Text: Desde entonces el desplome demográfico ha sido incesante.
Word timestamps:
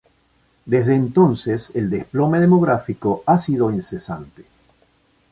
Desde 0.65 0.95
entonces 0.95 1.69
el 1.75 1.91
desplome 1.91 2.39
demográfico 2.39 3.21
ha 3.27 3.37
sido 3.37 3.69
incesante. 3.69 4.43